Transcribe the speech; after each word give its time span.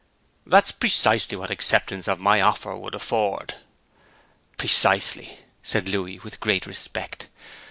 'That 0.47 0.65
is 0.65 0.71
precisely 0.71 1.37
what 1.37 1.51
acceptance 1.51 2.07
of 2.07 2.19
my 2.19 2.41
offer 2.41 2.75
would 2.75 2.95
afford.' 2.95 3.53
'Precisely,' 4.57 5.37
said 5.61 5.87
Louis, 5.87 6.17
with 6.21 6.39
great 6.39 6.65
respect. 6.65 7.27